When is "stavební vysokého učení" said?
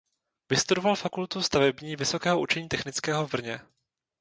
1.41-2.69